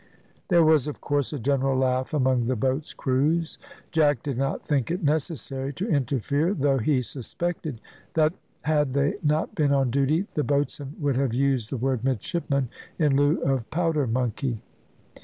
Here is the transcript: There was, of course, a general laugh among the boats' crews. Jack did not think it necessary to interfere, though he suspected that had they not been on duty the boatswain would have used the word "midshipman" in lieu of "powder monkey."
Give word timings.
There 0.47 0.63
was, 0.65 0.87
of 0.87 0.99
course, 0.99 1.31
a 1.31 1.37
general 1.37 1.77
laugh 1.77 2.11
among 2.11 2.45
the 2.45 2.55
boats' 2.55 2.91
crews. 2.91 3.59
Jack 3.91 4.23
did 4.23 4.35
not 4.35 4.65
think 4.65 4.89
it 4.89 5.03
necessary 5.03 5.71
to 5.73 5.87
interfere, 5.87 6.55
though 6.55 6.79
he 6.79 7.03
suspected 7.03 7.79
that 8.15 8.33
had 8.63 8.93
they 8.93 9.19
not 9.21 9.53
been 9.53 9.71
on 9.71 9.91
duty 9.91 10.25
the 10.33 10.43
boatswain 10.43 10.95
would 10.99 11.17
have 11.17 11.35
used 11.35 11.69
the 11.69 11.77
word 11.77 12.03
"midshipman" 12.03 12.69
in 12.97 13.15
lieu 13.15 13.43
of 13.43 13.69
"powder 13.69 14.07
monkey." 14.07 14.63